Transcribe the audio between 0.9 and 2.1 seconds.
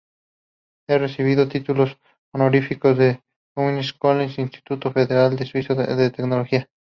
recibido títulos